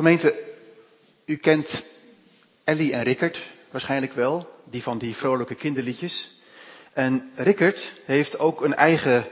[0.00, 0.34] Gemeente,
[1.26, 1.84] u kent
[2.64, 6.40] Ellie en Rickert waarschijnlijk wel, die van die vrolijke kinderliedjes.
[6.92, 9.24] En Rickert heeft ook een eigen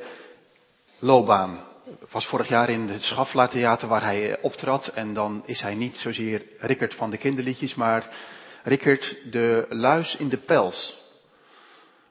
[0.98, 1.64] loopbaan.
[2.10, 4.86] Was vorig jaar in het Schafla waar hij optrad.
[4.86, 8.16] En dan is hij niet zozeer Rickert van de kinderliedjes, maar
[8.62, 10.96] Rickert de luis in de pels.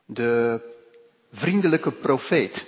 [0.06, 0.62] De
[1.32, 2.68] vriendelijke profeet.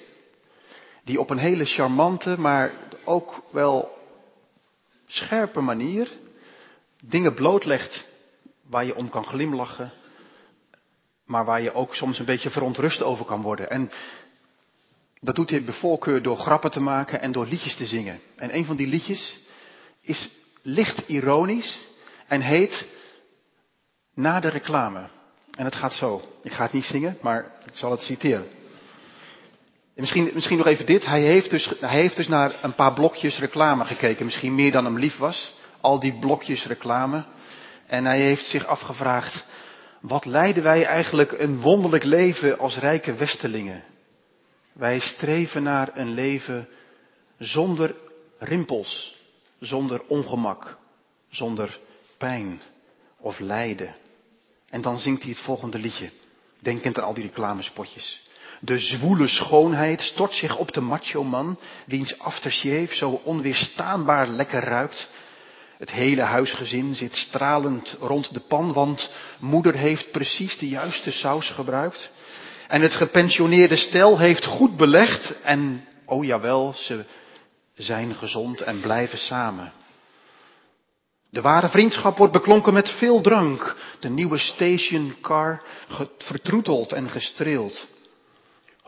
[1.03, 2.71] Die op een hele charmante, maar
[3.03, 3.97] ook wel
[5.11, 6.07] scherpe manier
[7.03, 8.07] dingen blootlegt
[8.61, 9.91] waar je om kan glimlachen,
[11.25, 13.69] maar waar je ook soms een beetje verontrust over kan worden.
[13.69, 13.91] En
[15.21, 18.19] dat doet hij bij voorkeur door grappen te maken en door liedjes te zingen.
[18.35, 19.39] En een van die liedjes
[20.01, 20.29] is
[20.61, 21.79] licht ironisch
[22.27, 22.87] en heet
[24.13, 25.09] Na de reclame.
[25.51, 26.21] En het gaat zo.
[26.43, 28.58] Ik ga het niet zingen, maar ik zal het citeren.
[29.99, 31.05] Misschien, misschien nog even dit.
[31.05, 34.25] Hij heeft, dus, hij heeft dus naar een paar blokjes reclame gekeken.
[34.25, 35.53] Misschien meer dan hem lief was.
[35.81, 37.23] Al die blokjes reclame.
[37.87, 39.45] En hij heeft zich afgevraagd.
[40.01, 43.83] Wat leiden wij eigenlijk een wonderlijk leven als rijke Westelingen?
[44.73, 46.67] Wij streven naar een leven
[47.37, 47.95] zonder
[48.37, 49.17] rimpels,
[49.59, 50.77] zonder ongemak,
[51.29, 51.79] zonder
[52.17, 52.61] pijn
[53.17, 53.95] of lijden.
[54.69, 56.09] En dan zingt hij het volgende liedje,
[56.59, 58.28] denkend aan al die reclamespotjes.
[58.59, 65.09] De zwoele schoonheid stort zich op de macho man, wiens aftershave zo onweerstaanbaar lekker ruikt.
[65.77, 71.49] Het hele huisgezin zit stralend rond de pan, want moeder heeft precies de juiste saus
[71.49, 72.11] gebruikt.
[72.67, 77.05] En het gepensioneerde stel heeft goed belegd en, oh jawel, ze
[77.75, 79.71] zijn gezond en blijven samen.
[81.29, 83.75] De ware vriendschap wordt beklonken met veel drank.
[83.99, 85.63] De nieuwe stationcar
[86.17, 87.87] vertroeteld en gestreeld.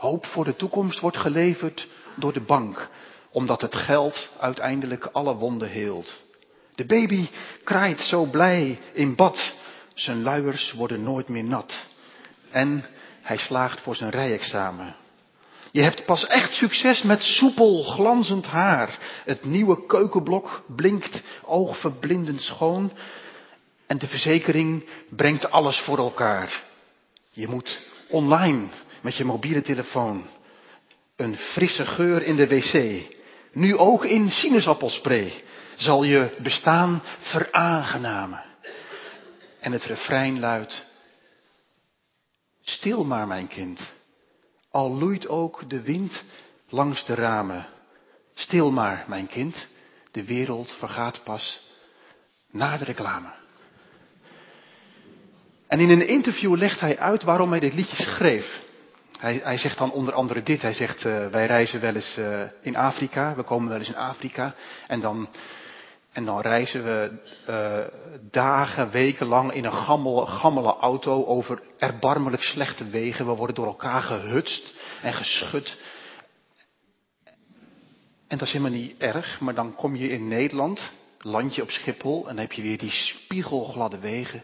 [0.02, 2.88] Hoop voor de toekomst wordt geleverd door de bank,
[3.30, 6.18] omdat het geld uiteindelijk alle wonden heelt.
[6.74, 7.28] De baby
[7.64, 9.54] kraait zo blij in bad,
[9.94, 11.86] zijn luiers worden nooit meer nat.
[12.50, 12.84] En
[13.20, 14.94] hij slaagt voor zijn rijexamen.
[15.70, 18.98] Je hebt pas echt succes met soepel, glanzend haar.
[19.24, 22.92] Het nieuwe keukenblok blinkt oogverblindend schoon.
[23.86, 26.62] En de verzekering brengt alles voor elkaar.
[27.30, 28.68] Je moet online
[29.02, 30.24] met je mobiele telefoon.
[31.16, 33.02] Een frisse geur in de wc.
[33.52, 35.42] Nu ook in sinaasappelspray
[35.76, 38.42] zal je bestaan veraangenamen.
[39.60, 40.86] En het refrein luidt,
[42.62, 43.92] stil maar mijn kind,
[44.70, 46.24] al loeit ook de wind
[46.68, 47.66] langs de ramen.
[48.34, 49.66] Stil maar mijn kind,
[50.10, 51.70] de wereld vergaat pas
[52.50, 53.32] na de reclame.
[55.66, 58.60] En in een interview legt hij uit waarom hij dit liedje schreef.
[59.22, 60.62] Hij, hij zegt dan onder andere dit.
[60.62, 63.34] Hij zegt, uh, wij reizen wel eens uh, in Afrika.
[63.34, 64.54] We komen wel eens in Afrika.
[64.86, 65.28] En dan
[66.12, 67.10] en dan reizen we
[67.48, 73.26] uh, dagen, weken lang in een gammele, gammele auto over erbarmelijk slechte wegen.
[73.26, 75.76] We worden door elkaar gehutst en geschud.
[78.28, 81.70] En dat is helemaal niet erg, maar dan kom je in Nederland, land je op
[81.70, 84.42] Schiphol, en dan heb je weer die spiegelgladde wegen.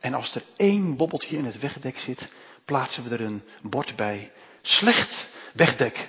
[0.00, 2.28] En als er één bobbeltje in het wegdek zit,
[2.66, 4.32] plaatsen we er een bord bij.
[4.62, 6.08] Slecht wegdek.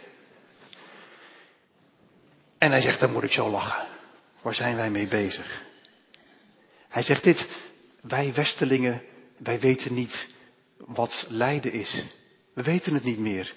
[2.57, 3.87] En hij zegt, dan moet ik zo lachen.
[4.41, 5.63] Waar zijn wij mee bezig?
[6.89, 7.47] Hij zegt dit,
[8.01, 9.01] wij Westelingen,
[9.37, 10.27] wij weten niet
[10.77, 12.05] wat lijden is.
[12.53, 13.53] We weten het niet meer.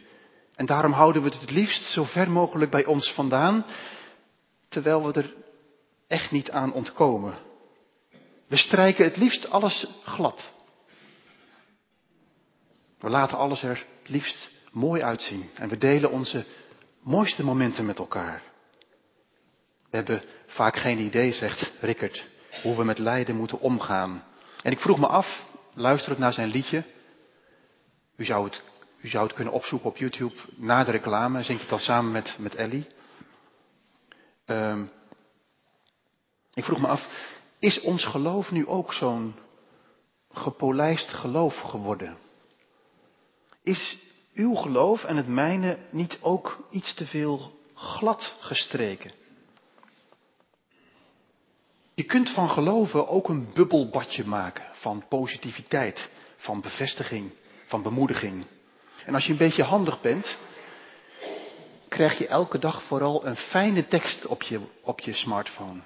[0.54, 3.66] En daarom houden we het het liefst zo ver mogelijk bij ons vandaan,
[4.68, 5.34] terwijl we er
[6.06, 7.34] echt niet aan ontkomen.
[8.46, 10.50] We strijken het liefst alles glad.
[13.00, 16.44] We laten alles er liefst mooi uitzien en we delen onze
[17.00, 18.42] mooiste momenten met elkaar.
[19.90, 22.24] We hebben vaak geen idee, zegt Rickert,
[22.62, 24.24] hoe we met lijden moeten omgaan.
[24.62, 25.44] En ik vroeg me af,
[25.74, 26.84] luisterend naar zijn liedje,
[28.16, 28.62] u zou het,
[29.00, 32.36] u zou het kunnen opzoeken op YouTube na de reclame, zingt het dan samen met,
[32.38, 32.86] met Ellie.
[34.46, 34.90] Um,
[36.54, 37.08] ik vroeg me af,
[37.58, 39.34] is ons geloof nu ook zo'n
[40.32, 42.16] gepolijst geloof geworden?
[43.62, 43.98] Is
[44.34, 49.12] uw geloof en het mijne niet ook iets te veel glad gestreken?
[51.94, 57.30] Je kunt van geloven ook een bubbelbadje maken van positiviteit, van bevestiging,
[57.66, 58.44] van bemoediging.
[59.04, 60.38] En als je een beetje handig bent,
[61.88, 65.80] krijg je elke dag vooral een fijne tekst op je, op je smartphone.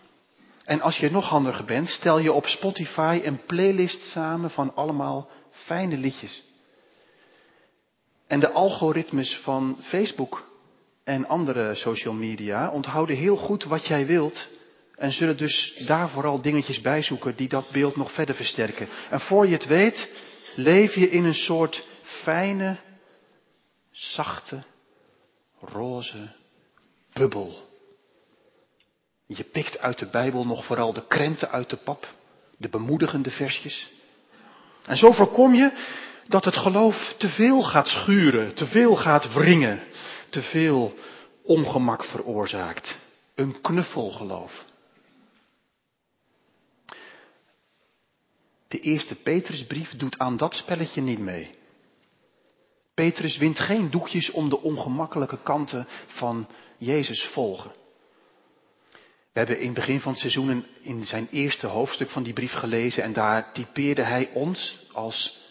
[0.65, 5.29] En als je nog handiger bent, stel je op Spotify een playlist samen van allemaal
[5.51, 6.54] fijne liedjes.
[8.27, 10.49] En de algoritmes van Facebook
[11.05, 14.49] en andere social media onthouden heel goed wat jij wilt
[14.97, 18.89] En zullen dus daar vooral dingetjes bij zoeken die dat beeld nog verder versterken.
[19.11, 20.15] En voor je het weet,
[20.55, 22.77] leef je in een soort fijne,
[23.91, 24.63] zachte,
[25.61, 26.29] roze
[27.13, 27.63] bubbel.
[29.27, 32.15] Je pikt uit de Bijbel nog vooral de krenten uit de pap,
[32.57, 33.91] de bemoedigende versjes.
[34.87, 35.73] En zo voorkom je
[36.29, 39.81] dat het geloof te veel gaat schuren, te veel gaat wringen,
[40.29, 40.95] te veel
[41.43, 42.97] ongemak veroorzaakt.
[43.35, 44.65] Een knuffelgeloof.
[48.69, 51.51] De eerste Petrusbrief doet aan dat spelletje niet mee.
[52.95, 56.49] Petrus wint geen doekjes om de ongemakkelijke kanten van
[56.79, 57.73] Jezus volgen.
[59.33, 62.53] We hebben in het begin van het seizoen in zijn eerste hoofdstuk van die brief
[62.53, 65.44] gelezen en daar typeerde hij ons als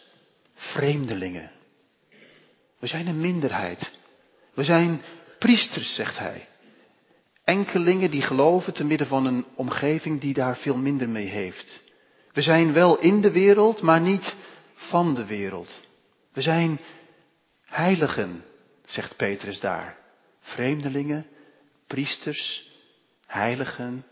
[0.71, 1.51] vreemdelingen.
[2.79, 3.91] We zijn een minderheid.
[4.53, 5.01] We zijn
[5.39, 6.47] priesters, zegt hij.
[7.43, 11.81] Enkelingen die geloven te midden van een omgeving die daar veel minder mee heeft.
[12.31, 14.35] We zijn wel in de wereld, maar niet
[14.73, 15.87] van de wereld.
[16.33, 16.79] We zijn
[17.65, 18.43] heiligen,
[18.85, 19.97] zegt Petrus daar.
[20.39, 21.25] Vreemdelingen,
[21.87, 22.71] priesters,
[23.25, 24.05] heiligen.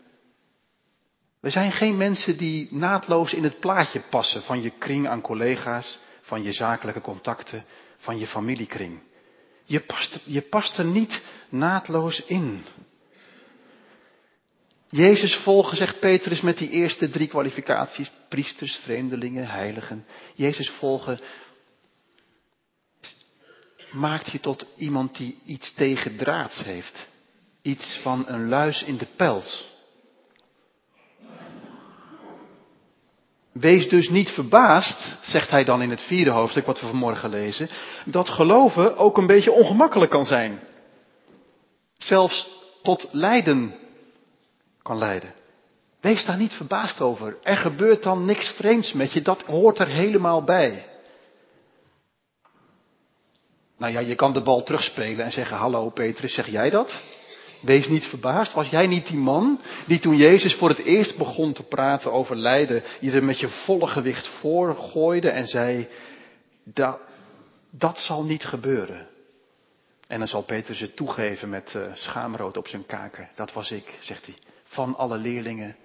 [1.40, 5.98] We zijn geen mensen die naadloos in het plaatje passen van je kring aan collega's,
[6.22, 7.64] van je zakelijke contacten,
[7.96, 9.00] van je familiekring.
[9.64, 12.64] Je past, je past er niet naadloos in.
[14.88, 20.06] Jezus volgen, zegt Petrus met die eerste drie kwalificaties, priesters, vreemdelingen, heiligen.
[20.34, 21.20] Jezus volgen
[23.92, 27.08] maakt je tot iemand die iets tegen draads heeft.
[27.62, 29.71] Iets van een luis in de pels.
[33.52, 37.68] Wees dus niet verbaasd, zegt hij dan in het vierde hoofdstuk wat we vanmorgen lezen,
[38.04, 40.60] dat geloven ook een beetje ongemakkelijk kan zijn.
[41.96, 42.48] Zelfs
[42.82, 43.74] tot lijden
[44.82, 45.34] kan leiden.
[46.00, 47.38] Wees daar niet verbaasd over.
[47.42, 50.86] Er gebeurt dan niks vreemds met je, dat hoort er helemaal bij.
[53.78, 57.02] Nou ja, je kan de bal terugspelen en zeggen, hallo Petrus, zeg jij dat?
[57.62, 58.52] Wees niet verbaasd.
[58.52, 62.36] Was jij niet die man die toen Jezus voor het eerst begon te praten over
[62.36, 65.88] lijden, je er met je volle gewicht voor gooide en zei,
[66.64, 67.00] dat,
[67.70, 69.06] dat zal niet gebeuren.
[70.06, 73.28] En dan zal Petrus het toegeven met uh, schaamrood op zijn kaken.
[73.34, 74.34] Dat was ik, zegt hij.
[74.64, 75.76] Van alle leerlingen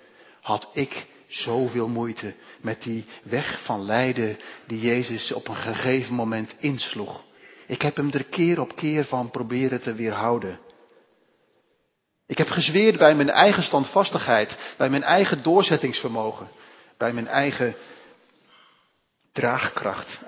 [0.41, 4.37] had ik zoveel moeite met die weg van lijden
[4.67, 7.23] die Jezus op een gegeven moment insloeg.
[7.67, 10.59] Ik heb hem er keer op keer van proberen te weerhouden.
[12.27, 16.47] Ik heb gezweerd bij mijn eigen standvastigheid, bij mijn eigen doorzettingsvermogen,
[16.97, 17.75] bij mijn eigen
[19.31, 20.19] draagkracht.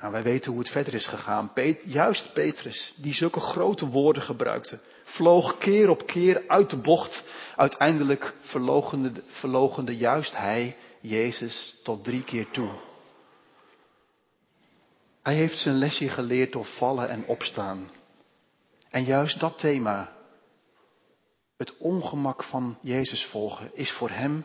[0.00, 1.52] Nou, wij weten hoe het verder is gegaan.
[1.84, 7.24] juist Petrus, die zulke grote woorden gebruikte, vloog keer op keer uit de bocht.
[7.56, 12.70] Uiteindelijk verlogende, verlogende juist hij, Jezus, tot drie keer toe.
[15.22, 17.90] Hij heeft zijn lesje geleerd door vallen en opstaan.
[18.90, 20.12] En juist dat thema,
[21.60, 24.44] het ongemak van Jezus volgen, is voor hem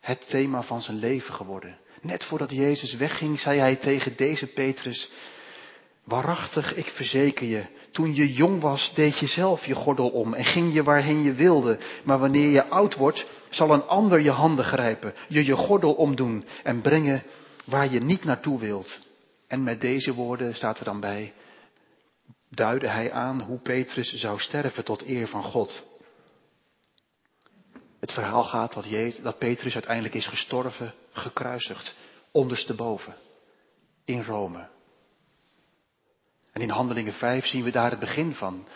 [0.00, 1.78] het thema van zijn leven geworden.
[2.02, 5.10] Net voordat Jezus wegging, zei hij tegen deze Petrus,
[6.04, 7.62] waarachtig, ik verzeker je,
[7.92, 11.32] toen je jong was, deed je zelf je gordel om en ging je waarheen je
[11.32, 11.78] wilde.
[12.04, 16.44] Maar wanneer je oud wordt, zal een ander je handen grijpen, je je gordel omdoen
[16.62, 17.22] en brengen
[17.64, 18.98] waar je niet naartoe wilt.
[19.46, 21.32] En met deze woorden staat er dan bij,
[22.50, 25.96] duidde hij aan hoe Petrus zou sterven tot eer van God.
[28.00, 31.94] Het verhaal gaat dat, dat Petrus uiteindelijk is gestorven, gekruisigd,
[32.32, 33.14] ondersteboven,
[34.04, 34.68] in Rome.
[36.52, 38.68] En in Handelingen 5 zien we daar het begin van.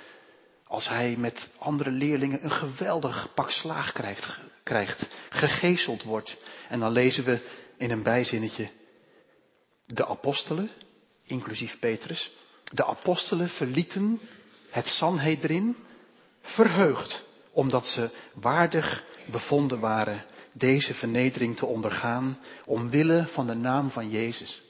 [0.64, 5.09] Als hij met andere leerlingen een geweldig pak slaag krijgt, krijgt
[6.02, 6.37] wordt.
[6.69, 7.41] En dan lezen we
[7.76, 8.71] in een bijzinnetje,
[9.87, 10.71] de apostelen,
[11.25, 12.33] inclusief Petrus,
[12.64, 14.21] de apostelen verlieten
[14.71, 15.76] het Sanhedrin
[16.41, 24.11] verheugd, omdat ze waardig bevonden waren deze vernedering te ondergaan omwille van de naam van
[24.11, 24.62] Jezus.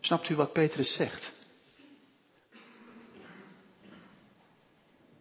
[0.00, 1.32] Snapt u wat Petrus zegt?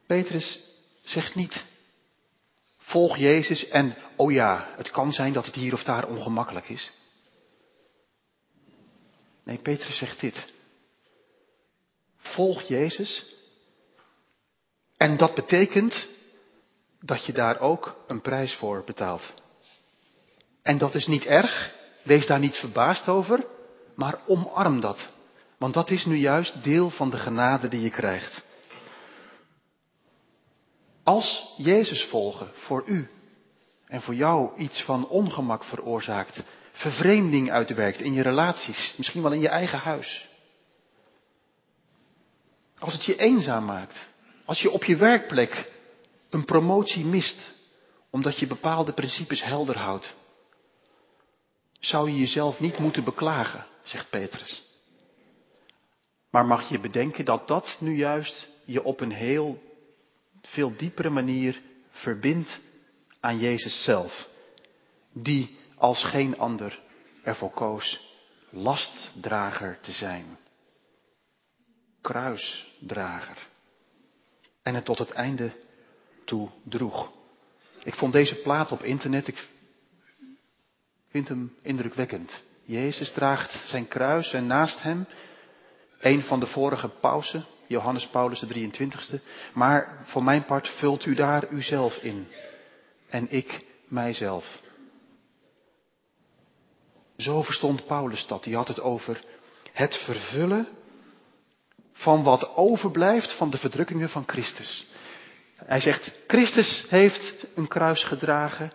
[0.06, 0.60] Petrus
[1.02, 1.66] zegt niet,
[2.78, 6.92] volg Jezus en, oh ja, het kan zijn dat het hier of daar ongemakkelijk is.
[9.44, 10.56] Nee, Petrus zegt dit.
[12.38, 13.36] Volg Jezus
[14.98, 16.08] en dat betekent
[17.00, 19.34] dat je daar ook een prijs voor betaalt.
[20.62, 23.46] En dat is niet erg, wees daar niet verbaasd over,
[23.96, 25.10] maar omarm dat.
[25.58, 28.44] Want dat is nu juist deel van de genade die je krijgt.
[31.04, 33.10] Als Jezus volgen voor u
[33.88, 39.42] en voor jou iets van ongemak veroorzaakt, vervreemding uitwerkt in je relaties, misschien wel in
[39.42, 40.27] je eigen huis.
[42.80, 44.08] Als het je eenzaam maakt,
[44.46, 45.72] als je op je werkplek
[46.30, 47.54] een promotie mist,
[48.10, 50.16] omdat je bepaalde principes helder houdt,
[51.80, 54.64] zou je jezelf niet moeten beklagen, zegt Petrus.
[56.30, 59.62] Maar mag je bedenken dat dat nu juist je op een heel
[60.42, 62.60] veel diepere manier verbindt
[63.20, 64.28] aan Jezus zelf,
[65.14, 66.80] die als geen ander
[67.24, 68.16] ervoor koos
[68.50, 70.38] lastdrager te zijn.
[72.78, 73.48] Kruisdrager.
[74.64, 75.52] En het tot het einde
[76.26, 77.12] toe droeg.
[77.84, 79.48] Ik vond deze plaat op internet, ik
[81.10, 82.42] vind hem indrukwekkend.
[82.66, 85.08] Jezus draagt zijn kruis en naast hem
[86.00, 89.22] een van de vorige pausen, Johannes Paulus de 23ste.
[89.54, 92.28] Maar voor mijn part vult u daar uzelf in.
[93.10, 94.62] En ik mijzelf.
[97.18, 98.46] Zo verstond Paulus dat.
[98.46, 99.24] Hij had het over
[99.74, 100.68] het vervullen
[101.98, 104.86] van wat overblijft van de verdrukkingen van Christus.
[105.66, 108.72] Hij zegt, Christus heeft een kruis gedragen,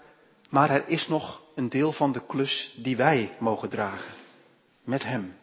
[0.50, 4.14] maar er is nog een deel van de klus die wij mogen dragen.
[4.85, 5.35] Met hem.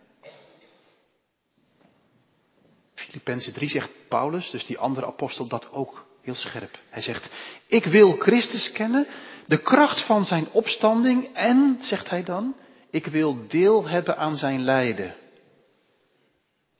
[2.94, 6.80] Filippenzen 3 zegt Paulus, dus die andere apostel, dat ook heel scherp.
[6.90, 7.30] Hij zegt,
[7.68, 9.08] ik wil Christus kennen,
[9.48, 12.56] de kracht van zijn opstanding en, zegt hij dan,
[12.90, 15.16] ik wil deel hebben aan zijn lijden.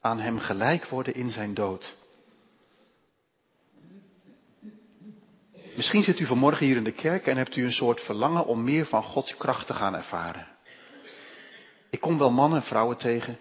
[0.02, 1.98] Aan hem gelijk worden in zijn dood.
[5.76, 8.64] Misschien zit u vanmorgen hier in de kerk en hebt u een soort verlangen om
[8.64, 10.48] meer van Gods kracht te gaan ervaren.
[11.90, 13.38] Ik kom wel mannen en vrouwen tegen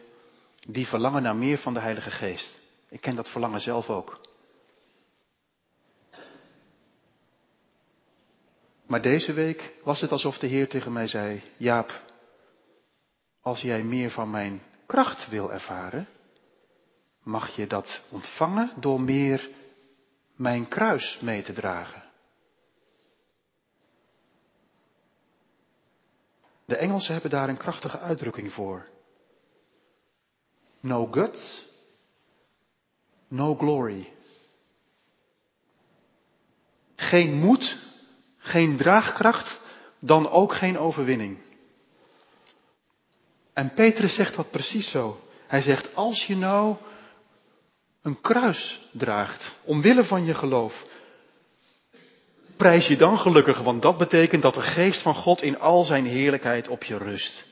[0.66, 2.58] die verlangen naar meer van de Heilige Geest.
[2.88, 4.20] Ik ken dat verlangen zelf ook.
[8.86, 12.02] Maar deze week was het alsof de Heer tegen mij zei: Jaap,
[13.40, 16.08] als jij meer van mijn kracht wil ervaren,
[17.28, 19.50] mag je dat ontvangen door meer
[20.36, 22.02] mijn kruis mee te dragen.
[26.64, 28.88] De Engelsen hebben daar een krachtige uitdrukking voor.
[30.80, 31.66] No guts,
[33.28, 34.12] no glory.
[36.96, 37.78] Geen moed,
[38.38, 39.60] geen draagkracht,
[39.98, 41.38] dan ook geen overwinning.
[43.52, 45.20] En Petrus zegt dat precies zo.
[45.46, 46.76] Hij zegt, als je nou
[48.08, 50.84] een kruis draagt, omwille van je geloof,
[52.56, 56.06] prijs je dan gelukkig, want dat betekent dat de geest van God in al zijn
[56.06, 57.44] heerlijkheid op je rust.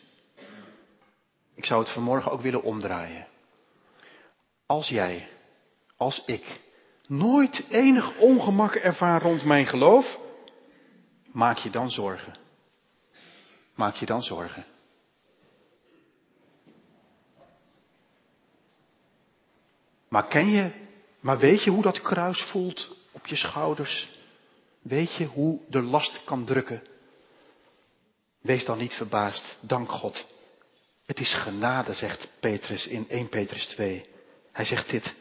[1.55, 3.27] Ik zou het vanmorgen ook willen omdraaien.
[4.67, 5.29] Als jij,
[5.97, 6.61] als ik,
[7.07, 10.19] nooit enig ongemak ervaar rond mijn geloof,
[11.33, 12.37] maak je dan zorgen.
[13.75, 14.65] Maak je dan zorgen.
[20.17, 20.71] Maar ken je,
[21.21, 24.09] maar weet je hoe dat kruis voelt op je schouders?
[24.83, 26.83] Weet je hoe de last kan drukken?
[28.41, 30.27] Wees dan niet verbaasd, dank God.
[31.07, 34.05] Het is genade, zegt Petrus in 1 Petrus 2.
[34.53, 35.15] Hij zegt dit.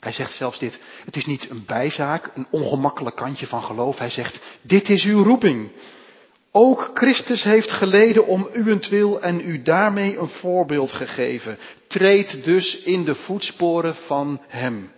[0.00, 0.80] Hij zegt zelfs dit.
[1.04, 3.98] Het is niet een bijzaak, een ongemakkelijk kantje van geloof.
[3.98, 5.70] Hij zegt, dit is uw roeping.
[6.54, 11.58] Ook Christus heeft geleden om uwentwil en u daarmee een voorbeeld gegeven.
[11.86, 14.92] Treed dus in de voetsporen van Hem.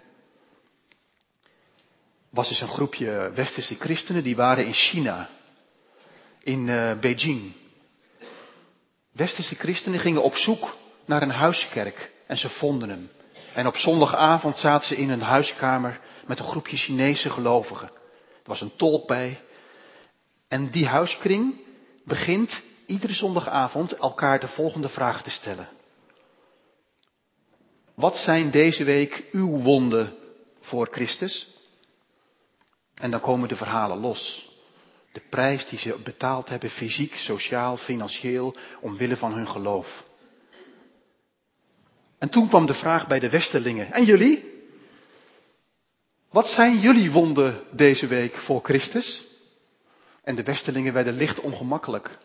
[2.30, 5.28] Was dus een groepje westerse christenen die waren in China,
[6.42, 7.52] in uh, Beijing.
[9.12, 13.10] Westerse christenen gingen op zoek naar een huiskerk en ze vonden hem.
[13.54, 17.88] En op zondagavond zaten ze in een huiskamer met een groepje Chinese gelovigen.
[17.88, 19.40] Er was een tolk bij.
[20.54, 21.54] En die huiskring
[22.04, 25.68] begint iedere zondagavond elkaar de volgende vraag te stellen.
[27.94, 30.14] Wat zijn deze week uw wonden
[30.60, 31.46] voor Christus?
[32.94, 34.50] En dan komen de verhalen los.
[35.12, 40.04] De prijs die ze betaald hebben, fysiek, sociaal, financieel, omwille van hun geloof.
[42.18, 43.92] En toen kwam de vraag bij de Westerlingen.
[43.92, 44.62] En jullie?
[46.30, 49.32] Wat zijn jullie wonden deze week voor Christus?
[50.24, 52.18] En de Westerlingen werden licht ongemakkelijk.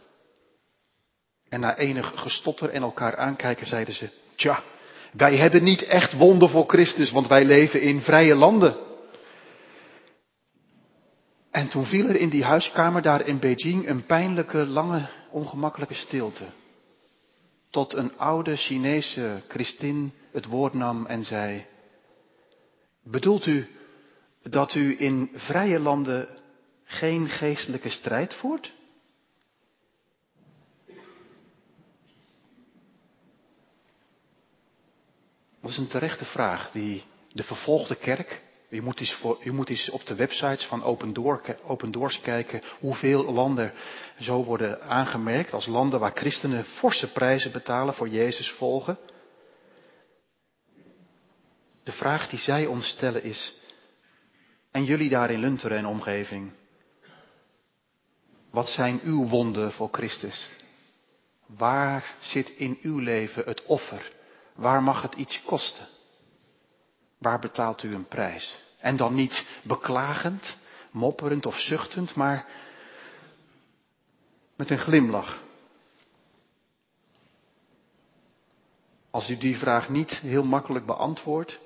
[1.49, 4.63] En na enig gestotter en elkaar aankijken zeiden ze, tja,
[5.11, 8.75] wij hebben niet echt wonden voor Christus, want wij leven in vrije landen.
[11.51, 16.45] En toen viel er in die huiskamer daar in Beijing een pijnlijke, lange, ongemakkelijke stilte.
[17.69, 21.65] Tot een oude Chinese christin het woord nam en zei,
[23.03, 23.67] bedoelt u
[24.43, 26.27] dat u in vrije landen
[26.89, 28.71] geen geestelijke strijd voert?
[35.61, 39.89] Dat is een terechte vraag die de vervolgde kerk, u moet eens, voor, moet eens
[39.89, 43.73] op de websites van Open, Door, Open Doors kijken hoeveel landen
[44.19, 48.97] zo worden aangemerkt als landen waar christenen forse prijzen betalen voor Jezus volgen.
[51.83, 53.53] De vraag die zij ons stellen is,
[54.71, 56.51] en jullie daar in Lunteren en omgeving,
[58.49, 60.49] wat zijn uw wonden voor Christus?
[61.45, 64.11] Waar zit in uw leven het offer?
[64.55, 65.87] Waar mag het iets kosten?
[67.17, 68.57] Waar betaalt u een prijs?
[68.79, 70.57] En dan niet beklagend,
[70.91, 72.45] mopperend of zuchtend, maar
[74.55, 75.41] met een glimlach.
[79.11, 81.59] Als u die vraag niet heel makkelijk beantwoordt,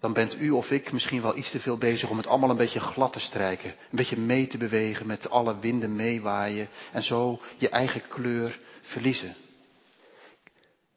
[0.00, 2.56] dan bent u of ik misschien wel iets te veel bezig om het allemaal een
[2.56, 3.70] beetje glad te strijken.
[3.70, 9.34] Een beetje mee te bewegen met alle winden meewaaien en zo je eigen kleur verliezen.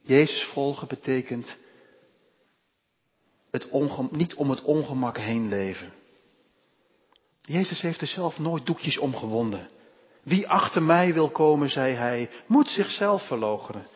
[0.01, 1.58] Jezus volgen betekent
[3.51, 3.67] het
[4.12, 5.93] niet om het ongemak heen leven.
[7.41, 9.70] Jezus heeft er zelf nooit doekjes om gewonden.
[10.24, 13.88] Wie achter mij wil komen, zei hij, moet zichzelf verloochenen,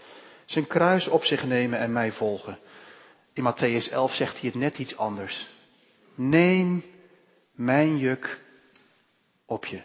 [0.45, 2.57] zijn kruis op zich nemen en mij volgen.
[3.35, 5.47] In Matthäus 11 zegt hij het net iets anders.
[6.15, 6.83] Neem
[7.51, 8.41] mijn juk
[9.45, 9.81] op je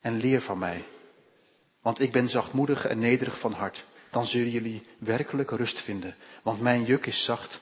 [0.00, 0.84] en leer van mij.
[1.82, 3.84] Want ik ben zachtmoedig en nederig van hart.
[4.10, 6.14] Dan zullen jullie werkelijk rust vinden.
[6.42, 7.60] Want mijn juk is zacht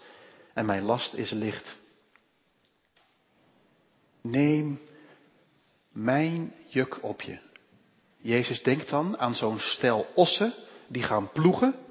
[0.54, 1.76] en mijn last is licht.
[4.20, 4.80] Neem
[5.92, 7.38] mijn juk op je.
[8.16, 10.54] Jezus denkt dan aan zo'n stel ossen
[10.88, 11.83] die gaan ploegen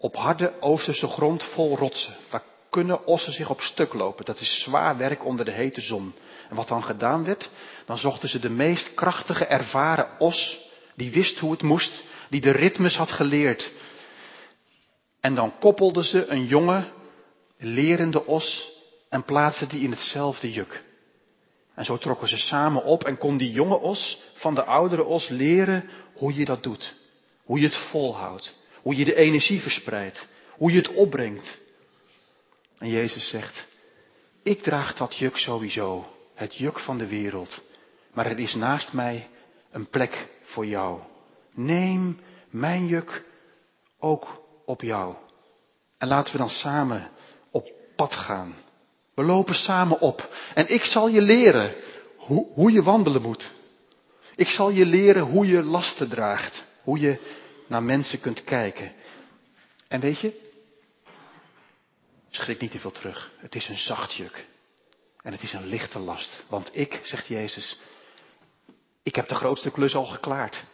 [0.00, 2.14] op harde oosterse grond vol rotsen.
[2.30, 4.24] Daar kunnen ossen zich op stuk lopen.
[4.24, 6.14] Dat is zwaar werk onder de hete zon.
[6.48, 7.50] En wat dan gedaan werd,
[7.86, 12.50] dan zochten ze de meest krachtige, ervaren os, die wist hoe het moest, die de
[12.50, 13.72] ritmes had geleerd.
[15.20, 16.84] En dan koppelden ze een jonge,
[17.56, 18.76] lerende os
[19.08, 20.86] en plaatsten die in hetzelfde juk.
[21.74, 25.28] En zo trokken ze samen op en kon die jonge os van de oudere os
[25.28, 26.94] leren hoe je dat doet.
[27.44, 28.54] Hoe je het volhoudt.
[28.88, 30.28] Hoe je de energie verspreidt.
[30.50, 31.58] Hoe je het opbrengt.
[32.78, 33.66] En Jezus zegt,
[34.42, 36.06] ik draag dat juk sowieso.
[36.34, 37.62] Het juk van de wereld.
[38.12, 39.28] Maar er is naast mij
[39.70, 41.00] een plek voor jou.
[41.54, 42.20] Neem
[42.50, 43.24] mijn juk
[43.98, 45.14] ook op jou.
[45.98, 47.10] En laten we dan samen
[47.50, 48.54] op pad gaan.
[49.14, 50.34] We lopen samen op.
[50.54, 51.74] En ik zal je leren
[52.16, 53.50] hoe, hoe je wandelen moet.
[54.36, 56.64] Ik zal je leren hoe je lasten draagt.
[56.82, 57.18] Hoe je
[57.68, 58.92] naar mensen kunt kijken.
[59.88, 60.50] En weet je,
[62.30, 63.32] schrik niet te veel terug.
[63.36, 64.46] Het is een zacht juk.
[65.22, 66.44] En het is een lichte last.
[66.48, 67.78] Want ik, zegt Jezus,
[69.02, 70.64] ik heb de grootste klus al geklaard.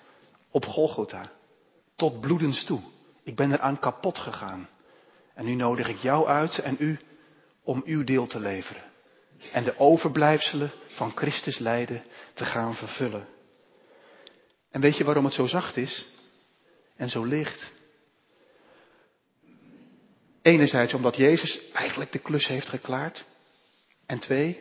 [0.51, 1.31] Op Golgotha.
[1.97, 2.81] Tot bloedens toe.
[3.23, 4.69] Ik ben eraan kapot gegaan.
[5.35, 6.99] En nu nodig ik jou uit en u
[7.63, 8.83] om uw deel te leveren.
[9.53, 12.05] En de overblijfselen van Christus lijden
[12.35, 13.27] te gaan vervullen.
[14.71, 16.07] En weet je waarom het zo zacht is?
[16.97, 17.73] En zo licht?
[20.43, 23.25] Enerzijds omdat Jezus eigenlijk de klus heeft geklaard.
[24.07, 24.61] En twee,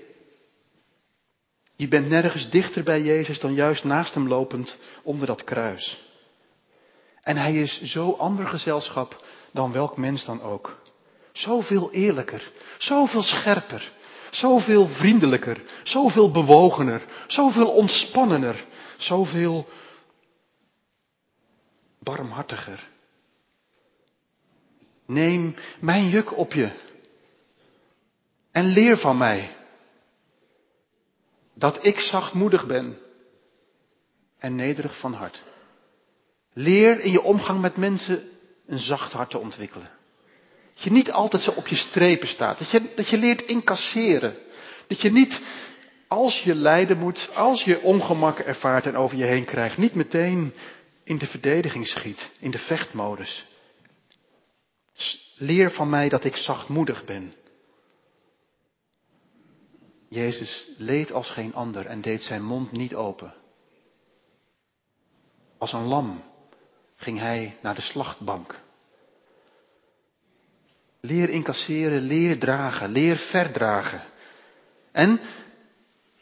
[1.75, 6.01] je bent nergens dichter bij Jezus dan juist naast hem lopend onder dat kruis.
[7.21, 10.81] En hij is zo ander gezelschap dan welk mens dan ook.
[11.31, 13.91] Zoveel eerlijker, zoveel scherper,
[14.31, 18.65] zoveel vriendelijker, zoveel bewogener, zoveel ontspannener,
[18.97, 19.67] zoveel
[22.03, 22.89] barmhartiger.
[25.05, 26.71] Neem mijn juk op je
[28.51, 29.55] en leer van mij
[31.53, 32.97] dat ik zachtmoedig ben
[34.37, 35.43] en nederig van hart.
[36.53, 38.23] Leer in je omgang met mensen
[38.67, 39.89] een zacht hart te ontwikkelen.
[40.73, 42.57] Dat je niet altijd zo op je strepen staat.
[42.57, 44.35] Dat je, dat je leert incasseren.
[44.87, 45.41] Dat je niet,
[46.07, 50.53] als je lijden moet, als je ongemakken ervaart en over je heen krijgt, niet meteen
[51.03, 53.45] in de verdediging schiet, in de vechtmodus.
[55.37, 57.33] Leer van mij dat ik zachtmoedig ben.
[60.09, 63.33] Jezus leed als geen ander en deed zijn mond niet open.
[65.57, 66.23] Als een lam
[66.95, 68.59] ging hij naar de slachtbank.
[71.01, 74.03] Leer incasseren, leer dragen, leer verdragen.
[74.91, 75.19] En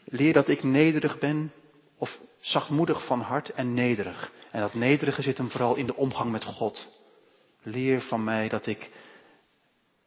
[0.04, 1.52] leer dat ik nederig ben
[1.96, 4.32] of zachtmoedig van hart en nederig.
[4.52, 6.88] En dat nederige zit hem vooral in de omgang met God.
[7.62, 8.90] Leer van mij dat ik,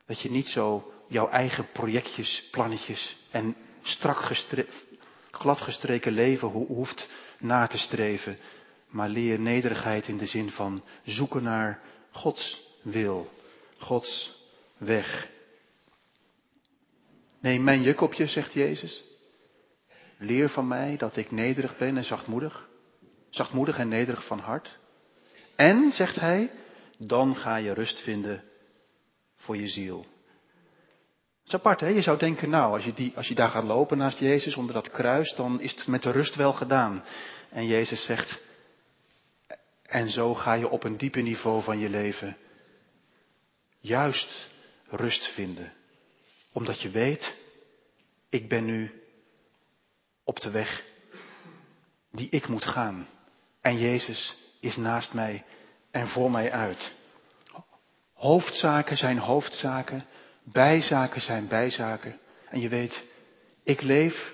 [0.05, 4.65] dat je niet zo jouw eigen projectjes, plannetjes en strak gestre
[5.31, 8.37] gladgestreken leven hoeft na te streven.
[8.89, 11.79] Maar leer nederigheid in de zin van zoeken naar
[12.11, 13.29] Gods wil,
[13.77, 14.43] Gods
[14.77, 15.27] weg.
[17.39, 19.03] Neem mijn juk op je, zegt Jezus.
[20.17, 22.67] Leer van mij dat ik nederig ben en zachtmoedig.
[23.35, 24.77] Zachtmoedig en nederig van hart.
[25.55, 26.51] En, zegt hij,
[26.97, 28.43] dan ga je rust vinden
[29.35, 29.97] voor je ziel.
[29.97, 31.87] Dat is apart, hè?
[31.87, 34.73] Je zou denken, nou, als je, die, als je daar gaat lopen naast Jezus onder
[34.73, 37.03] dat kruis, dan is het met de rust wel gedaan.
[37.49, 38.41] En Jezus zegt,
[39.83, 42.37] en zo ga je op een diepe niveau van je leven
[43.79, 44.49] juist
[44.89, 45.73] rust vinden.
[46.51, 47.35] Omdat je weet,
[48.29, 49.01] ik ben nu
[50.23, 50.83] op de weg
[52.11, 53.07] die ik moet gaan.
[53.65, 55.43] En Jezus is naast mij
[55.91, 56.91] en voor mij uit.
[58.13, 60.05] Hoofdzaken zijn hoofdzaken,
[60.43, 62.19] bijzaken zijn bijzaken.
[62.49, 63.03] En je weet,
[63.63, 64.33] ik leef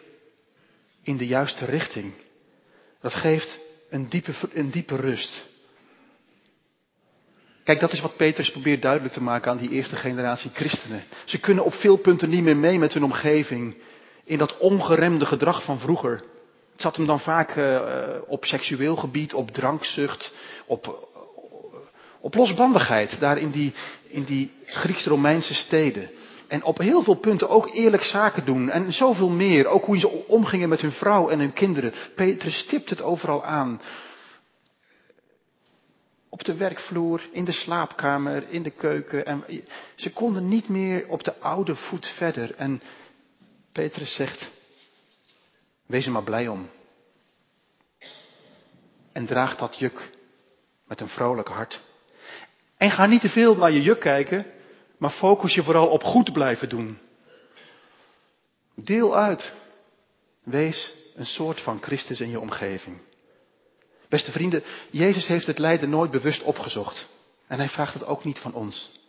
[1.03, 2.13] in de juiste richting.
[3.01, 5.43] Dat geeft een diepe, een diepe rust.
[7.63, 11.03] Kijk, dat is wat Petrus probeert duidelijk te maken aan die eerste generatie christenen.
[11.25, 13.77] Ze kunnen op veel punten niet meer mee met hun omgeving
[14.23, 16.23] in dat ongeremde gedrag van vroeger.
[16.81, 17.79] Zat hem dan vaak uh,
[18.27, 20.33] op seksueel gebied, op drankzucht,
[20.65, 21.09] op,
[22.19, 23.73] op losbandigheid, daar in die,
[24.07, 26.09] in die Grieks-Romeinse steden.
[26.47, 29.67] En op heel veel punten ook eerlijk zaken doen en zoveel meer.
[29.67, 31.93] Ook hoe ze omgingen met hun vrouw en hun kinderen.
[32.15, 33.81] Petrus stipt het overal aan.
[36.29, 39.25] Op de werkvloer, in de slaapkamer, in de keuken.
[39.25, 39.43] En
[39.95, 42.55] ze konden niet meer op de oude voet verder.
[42.55, 42.81] En
[43.71, 44.51] Petrus zegt,
[45.91, 46.69] wees er maar blij om.
[49.11, 50.09] En draag dat juk
[50.87, 51.81] met een vrolijk hart.
[52.77, 54.45] En ga niet te veel naar je juk kijken,
[54.97, 56.97] maar focus je vooral op goed blijven doen.
[58.75, 59.53] Deel uit.
[60.43, 62.97] Wees een soort van Christus in je omgeving.
[64.09, 67.07] Beste vrienden, Jezus heeft het lijden nooit bewust opgezocht.
[67.47, 69.00] En hij vraagt het ook niet van ons.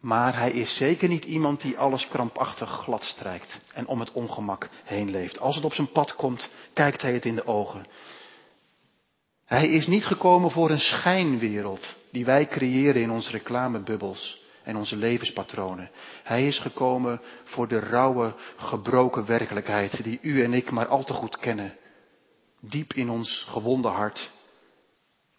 [0.00, 4.68] Maar hij is zeker niet iemand die alles krampachtig glad strijkt en om het ongemak
[4.84, 5.40] heen leeft.
[5.40, 7.86] Als het op zijn pad komt, kijkt hij het in de ogen.
[9.44, 14.96] Hij is niet gekomen voor een schijnwereld die wij creëren in onze reclamebubbels en onze
[14.96, 15.90] levenspatronen.
[16.22, 21.12] Hij is gekomen voor de rauwe, gebroken werkelijkheid die u en ik maar al te
[21.12, 21.76] goed kennen.
[22.60, 24.30] Diep in ons gewonde hart,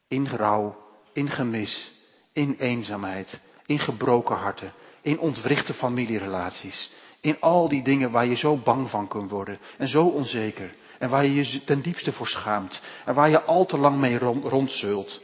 [0.07, 0.77] in rouw,
[1.13, 1.91] in gemis,
[2.33, 8.57] in eenzaamheid, in gebroken harten, in ontwrichte familierelaties, in al die dingen waar je zo
[8.57, 12.81] bang van kunt worden en zo onzeker en waar je je ten diepste voor schaamt
[13.05, 15.21] en waar je al te lang mee rondzult.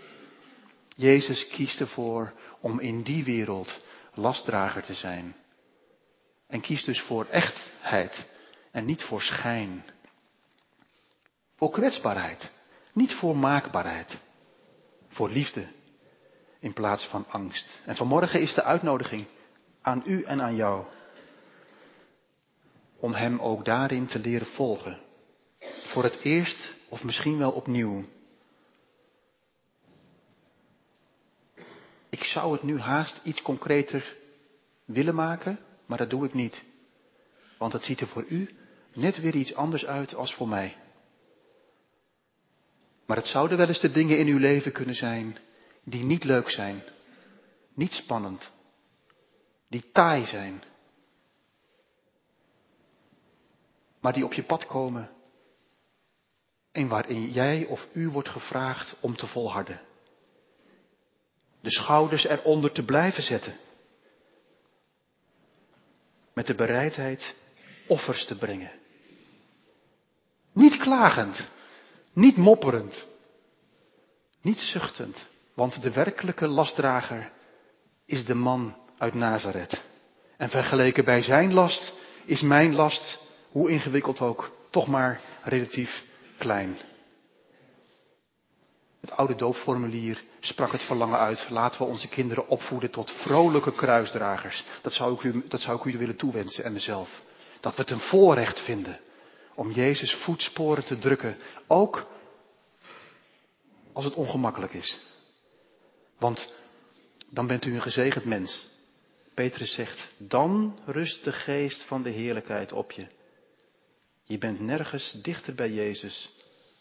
[0.95, 5.35] Jezus kiest ervoor om in die wereld lastdrager te zijn.
[6.47, 8.25] En kiest dus voor echtheid
[8.71, 9.83] en niet voor schijn.
[11.55, 12.51] Voor kwetsbaarheid,
[12.93, 14.19] niet voor maakbaarheid.
[15.07, 15.67] Voor liefde
[16.63, 17.69] in plaats van angst.
[17.85, 19.25] En vanmorgen is de uitnodiging
[19.81, 20.85] aan u en aan jou
[22.99, 24.99] om Hem ook daarin te leren volgen.
[25.83, 28.03] Voor het eerst of misschien wel opnieuw.
[32.09, 34.15] Ik zou het nu haast iets concreter
[34.85, 36.63] willen maken, maar dat doe ik niet.
[37.57, 38.49] Want het ziet er voor u
[38.93, 40.75] net weer iets anders uit als voor mij.
[43.05, 45.37] Maar het zouden wel eens de dingen in uw leven kunnen zijn
[45.83, 46.83] die niet leuk zijn,
[47.73, 48.51] niet spannend,
[49.67, 50.63] die taai zijn,
[53.99, 55.09] maar die op je pad komen
[56.71, 59.81] en waarin jij of u wordt gevraagd om te volharden.
[61.61, 63.57] De schouders eronder te blijven zetten.
[66.33, 67.35] Met de bereidheid
[67.87, 68.71] offers te brengen.
[70.53, 71.47] Niet klagend,
[72.13, 73.05] niet mopperend,
[74.41, 77.31] niet zuchtend, want de werkelijke lastdrager
[78.05, 79.83] is de man uit Nazareth.
[80.37, 81.93] En vergeleken bij zijn last
[82.25, 83.19] is mijn last,
[83.51, 86.03] hoe ingewikkeld ook, toch maar relatief
[86.37, 86.77] klein.
[89.01, 91.49] Het oude doopformulier sprak het verlangen uit.
[91.49, 94.63] Laten we onze kinderen opvoeden tot vrolijke kruisdragers.
[94.81, 97.21] Dat zou ik u, dat zou ik u willen toewensen en mezelf.
[97.59, 98.99] Dat we het een voorrecht vinden
[99.55, 101.37] om Jezus voetsporen te drukken.
[101.67, 102.07] Ook
[103.93, 104.99] als het ongemakkelijk is.
[106.23, 106.53] Want
[107.29, 108.67] dan bent u een gezegend mens.
[109.33, 113.07] Petrus zegt, dan rust de geest van de heerlijkheid op je.
[114.23, 116.29] Je bent nergens dichter bij Jezus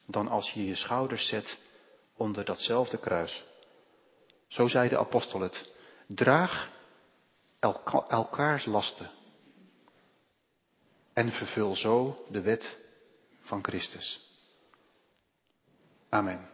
[0.07, 1.59] dan als je je schouders zet
[2.17, 3.45] onder datzelfde kruis.
[4.49, 5.75] Zo zei de apostel het.
[6.07, 6.71] Draag
[7.59, 9.11] elka- elkaars lasten.
[11.13, 12.79] En vervul zo de wet
[13.41, 14.21] van Christus.
[16.09, 16.52] Amen.